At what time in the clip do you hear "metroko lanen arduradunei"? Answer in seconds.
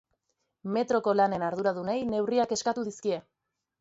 0.77-1.99